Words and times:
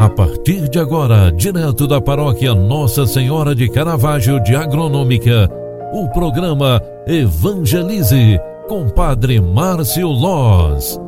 A 0.00 0.08
partir 0.08 0.66
de 0.70 0.78
agora, 0.78 1.30
direto 1.30 1.86
da 1.86 2.00
paróquia 2.00 2.54
Nossa 2.54 3.06
Senhora 3.06 3.54
de 3.54 3.68
Caravaggio 3.68 4.42
de 4.42 4.56
Agronômica, 4.56 5.46
o 5.92 6.08
programa 6.08 6.80
Evangelize 7.06 8.40
com 8.66 8.88
Padre 8.88 9.38
Márcio 9.42 10.08
Loz. 10.08 10.98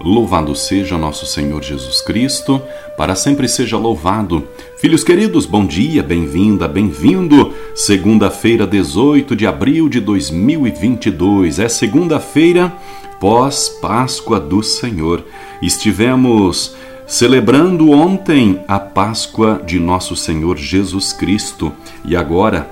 Louvado 0.00 0.56
seja 0.56 0.96
nosso 0.96 1.26
Senhor 1.26 1.62
Jesus 1.62 2.00
Cristo, 2.00 2.62
para 2.96 3.14
sempre 3.14 3.46
seja 3.48 3.76
louvado. 3.76 4.48
Filhos 4.78 5.04
queridos, 5.04 5.44
bom 5.44 5.66
dia, 5.66 6.02
bem-vinda, 6.02 6.66
bem-vindo. 6.66 7.52
Segunda-feira, 7.74 8.66
18 8.66 9.36
de 9.36 9.46
abril 9.46 9.90
de 9.90 10.00
2022. 10.00 11.58
É 11.58 11.68
segunda-feira 11.68 12.72
pós-Páscoa 13.20 14.38
do 14.38 14.62
Senhor. 14.62 15.24
Estivemos 15.60 16.74
celebrando 17.06 17.90
ontem 17.90 18.60
a 18.68 18.78
Páscoa 18.78 19.62
de 19.64 19.80
nosso 19.80 20.14
Senhor 20.14 20.56
Jesus 20.56 21.12
Cristo 21.12 21.72
e 22.04 22.14
agora, 22.14 22.68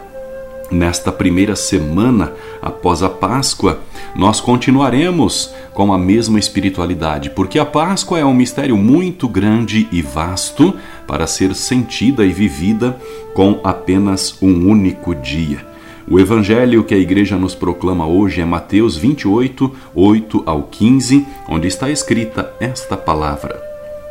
nesta 0.71 1.11
primeira 1.11 1.57
semana 1.57 2.33
após 2.61 3.03
a 3.03 3.09
Páscoa, 3.09 3.81
nós 4.15 4.41
continuaremos 4.41 5.51
com 5.73 5.93
a 5.93 5.99
mesma 5.99 6.39
espiritualidade, 6.39 7.31
porque 7.31 7.59
a 7.59 7.65
Páscoa 7.65 8.19
é 8.19 8.25
um 8.25 8.35
mistério 8.35 8.77
muito 8.77 9.29
grande 9.29 9.89
e 9.91 10.03
vasto 10.03 10.75
para 11.07 11.27
ser 11.27 11.55
sentida 11.55 12.25
e 12.25 12.33
vivida 12.33 12.97
com 13.35 13.61
apenas 13.63 14.37
um 14.43 14.69
único 14.69 15.15
dia. 15.15 15.76
O 16.09 16.20
evangelho 16.20 16.84
que 16.84 16.95
a 16.95 16.98
igreja 16.98 17.37
nos 17.37 17.52
proclama 17.52 18.06
hoje 18.06 18.41
é 18.41 18.45
Mateus 18.45 18.96
28, 18.96 19.74
8 19.92 20.42
ao 20.46 20.62
15, 20.62 21.27
onde 21.48 21.66
está 21.66 21.91
escrita 21.91 22.54
esta 22.60 22.96
palavra: 22.96 23.60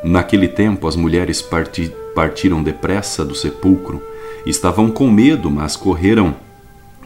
Naquele 0.04 0.50
tempo 0.50 0.90
as 0.90 0.98
mulheres 0.98 1.42
parti 1.42 1.90
partiram 2.14 2.62
depressa 2.62 3.24
do 3.24 3.34
sepulcro. 3.34 4.04
Estavam 4.46 4.92
com 4.92 5.10
medo, 5.10 5.50
mas 5.50 5.78
correram 5.78 6.36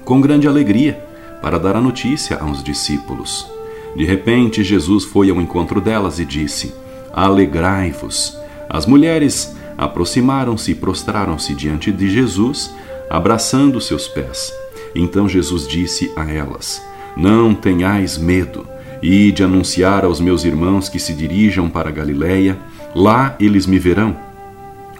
com 0.03 0.19
grande 0.19 0.47
alegria 0.47 0.99
para 1.39 1.59
dar 1.59 1.75
a 1.75 1.81
notícia 1.81 2.37
aos 2.37 2.63
discípulos. 2.63 3.47
De 3.95 4.05
repente, 4.05 4.63
Jesus 4.63 5.03
foi 5.03 5.29
ao 5.29 5.39
encontro 5.39 5.79
delas 5.79 6.17
e 6.17 6.25
disse: 6.25 6.73
Alegrai-vos. 7.13 8.35
As 8.67 8.87
mulheres 8.87 9.55
aproximaram-se 9.77 10.71
e 10.71 10.75
prostraram-se 10.75 11.53
diante 11.53 11.91
de 11.91 12.09
Jesus, 12.09 12.73
abraçando 13.07 13.79
seus 13.79 14.07
pés. 14.07 14.51
Então 14.95 15.27
Jesus 15.27 15.67
disse 15.67 16.11
a 16.15 16.29
elas: 16.29 16.81
Não 17.15 17.53
tenhais 17.53 18.17
medo, 18.17 18.67
e 19.01 19.31
de 19.31 19.43
anunciar 19.43 20.03
aos 20.03 20.19
meus 20.19 20.43
irmãos 20.43 20.89
que 20.89 20.99
se 20.99 21.13
dirijam 21.13 21.69
para 21.69 21.91
Galiléia, 21.91 22.57
lá 22.95 23.35
eles 23.39 23.65
me 23.65 23.79
verão. 23.79 24.15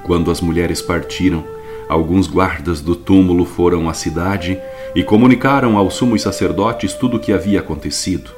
Quando 0.04 0.32
as 0.32 0.42
mulheres 0.42 0.82
partiram, 0.82 1.44
alguns 1.88 2.28
guardas 2.28 2.82
do 2.82 2.96
túmulo 2.96 3.46
foram 3.46 3.90
à 3.90 3.94
cidade 3.94 4.60
e 4.96 5.04
comunicaram 5.04 5.78
aos 5.78 5.96
sumos 5.96 6.22
sacerdotes 6.22 6.94
tudo 6.94 7.18
o 7.18 7.20
que 7.20 7.34
havia 7.34 7.60
acontecido. 7.60 8.32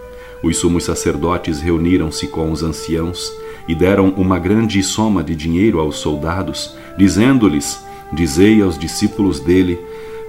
Os 0.43 0.57
sumos 0.57 0.85
sacerdotes 0.85 1.61
reuniram-se 1.61 2.27
com 2.27 2.51
os 2.51 2.63
anciãos 2.63 3.31
e 3.67 3.75
deram 3.75 4.09
uma 4.17 4.39
grande 4.39 4.81
soma 4.81 5.23
de 5.23 5.35
dinheiro 5.35 5.79
aos 5.79 5.97
soldados, 5.97 6.75
dizendo-lhes: 6.97 7.79
Dizei 8.11 8.61
aos 8.61 8.77
discípulos 8.77 9.39
dele 9.39 9.79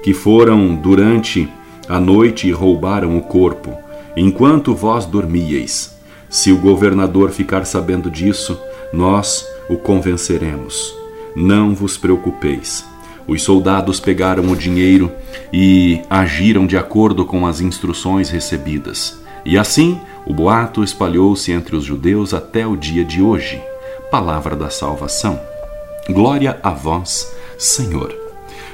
que 0.02 0.12
foram 0.12 0.74
durante 0.74 1.48
a 1.88 2.00
noite 2.00 2.48
e 2.48 2.52
roubaram 2.52 3.16
o 3.16 3.22
corpo, 3.22 3.76
enquanto 4.16 4.74
vós 4.74 5.06
dormíeis. 5.06 5.96
Se 6.28 6.50
o 6.50 6.58
governador 6.58 7.30
ficar 7.30 7.64
sabendo 7.66 8.10
disso, 8.10 8.58
nós 8.92 9.46
o 9.68 9.76
convenceremos. 9.76 10.94
Não 11.36 11.74
vos 11.74 11.96
preocupeis. 11.96 12.84
Os 13.26 13.42
soldados 13.42 14.00
pegaram 14.00 14.50
o 14.50 14.56
dinheiro 14.56 15.12
e 15.52 16.00
agiram 16.10 16.66
de 16.66 16.76
acordo 16.76 17.24
com 17.24 17.46
as 17.46 17.60
instruções 17.60 18.30
recebidas. 18.30 19.20
E 19.44 19.56
assim 19.56 20.00
o 20.26 20.32
boato 20.32 20.82
espalhou-se 20.82 21.50
entre 21.52 21.76
os 21.76 21.84
judeus 21.84 22.32
até 22.32 22.66
o 22.66 22.76
dia 22.76 23.04
de 23.04 23.22
hoje. 23.22 23.60
Palavra 24.10 24.56
da 24.56 24.70
salvação. 24.70 25.40
Glória 26.08 26.58
a 26.62 26.70
vós, 26.70 27.32
Senhor. 27.58 28.14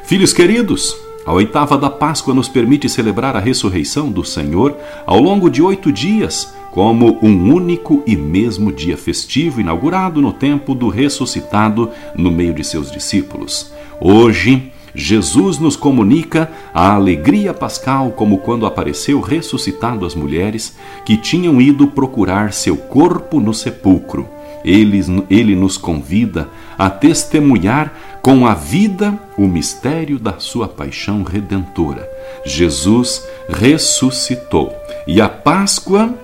Filhos 0.05 0.33
queridos, 0.33 0.97
a 1.29 1.33
oitava 1.35 1.77
da 1.77 1.91
Páscoa 1.91 2.33
nos 2.33 2.49
permite 2.49 2.89
celebrar 2.89 3.37
a 3.37 3.39
ressurreição 3.39 4.11
do 4.11 4.25
Senhor 4.25 4.75
ao 5.05 5.21
longo 5.21 5.51
de 5.51 5.61
oito 5.61 5.93
dias, 5.93 6.55
como 6.71 7.19
um 7.23 7.53
único 7.53 8.03
e 8.07 8.17
mesmo 8.17 8.73
dia 8.73 8.97
festivo 8.97 9.61
inaugurado 9.61 10.23
no 10.23 10.33
tempo 10.33 10.75
do 10.75 10.89
ressuscitado 10.89 11.91
no 12.17 12.31
meio 12.31 12.55
de 12.55 12.65
seus 12.65 12.91
discípulos. 12.91 13.71
Hoje, 14.01 14.73
Jesus 14.95 15.59
nos 15.59 15.77
comunica 15.77 16.51
a 16.73 16.95
alegria 16.95 17.53
pascal 17.53 18.13
como 18.13 18.39
quando 18.39 18.65
apareceu 18.65 19.21
ressuscitado 19.21 20.07
às 20.07 20.15
mulheres 20.15 20.79
que 21.05 21.15
tinham 21.15 21.61
ido 21.61 21.89
procurar 21.89 22.55
seu 22.55 22.75
corpo 22.75 23.39
no 23.39 23.53
sepulcro. 23.53 24.27
Ele, 24.65 25.01
ele 25.31 25.55
nos 25.55 25.77
convida 25.77 26.49
a 26.79 26.91
testemunhar 26.91 27.93
com 28.23 28.47
a 28.47 28.55
vida 28.55 29.19
o 29.37 29.47
mistério 29.47 30.19
da 30.19 30.39
sua 30.39 30.69
paixão 30.69 31.23
redentora. 31.23 32.09
Jesus 32.45 33.27
ressuscitou 33.49 34.75
e 35.07 35.21
a 35.21 35.29
Páscoa 35.29 36.15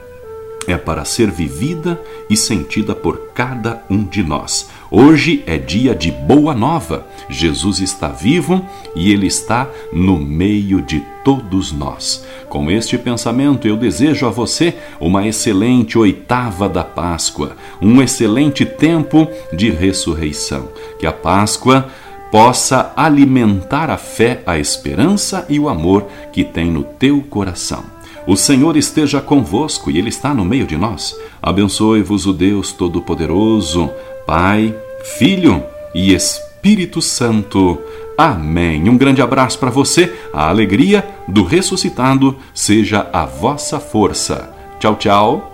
é 0.66 0.76
para 0.76 1.04
ser 1.04 1.30
vivida 1.30 2.00
e 2.28 2.36
sentida 2.36 2.94
por 2.94 3.32
cada 3.34 3.82
um 3.90 4.04
de 4.04 4.22
nós. 4.22 4.70
Hoje 4.90 5.42
é 5.46 5.56
dia 5.58 5.94
de 5.94 6.10
boa 6.10 6.54
nova. 6.54 7.06
Jesus 7.28 7.80
está 7.80 8.08
vivo 8.08 8.64
e 8.94 9.12
ele 9.12 9.26
está 9.26 9.68
no 9.92 10.18
meio 10.18 10.80
de 10.80 11.02
todos 11.24 11.72
nós. 11.72 12.24
Com 12.48 12.70
este 12.70 12.96
pensamento, 12.96 13.66
eu 13.66 13.76
desejo 13.76 14.26
a 14.26 14.30
você 14.30 14.74
uma 15.00 15.26
excelente 15.26 15.98
oitava 15.98 16.68
da 16.68 16.84
Páscoa, 16.84 17.56
um 17.80 18.00
excelente 18.00 18.64
tempo 18.64 19.26
de 19.52 19.70
ressurreição. 19.70 20.68
Que 20.98 21.06
a 21.06 21.12
Páscoa 21.12 21.88
possa 22.30 22.92
alimentar 22.96 23.90
a 23.90 23.96
fé, 23.96 24.42
a 24.44 24.58
esperança 24.58 25.46
e 25.48 25.58
o 25.58 25.68
amor 25.68 26.06
que 26.32 26.44
tem 26.44 26.70
no 26.70 26.82
teu 26.82 27.20
coração. 27.22 27.84
O 28.26 28.36
Senhor 28.36 28.76
esteja 28.76 29.20
convosco 29.20 29.90
e 29.90 29.98
Ele 29.98 30.08
está 30.08 30.32
no 30.32 30.44
meio 30.44 30.66
de 30.66 30.76
nós. 30.76 31.14
Abençoe-vos 31.42 32.26
o 32.26 32.32
Deus 32.32 32.72
Todo-Poderoso, 32.72 33.90
Pai, 34.26 34.74
Filho 35.18 35.62
e 35.94 36.14
Espírito 36.14 37.02
Santo. 37.02 37.78
Amém. 38.16 38.88
Um 38.88 38.96
grande 38.96 39.20
abraço 39.20 39.58
para 39.58 39.70
você. 39.70 40.14
A 40.32 40.48
alegria 40.48 41.06
do 41.28 41.44
ressuscitado 41.44 42.36
seja 42.54 43.08
a 43.12 43.26
vossa 43.26 43.78
força. 43.78 44.54
Tchau, 44.78 44.96
tchau. 44.96 45.53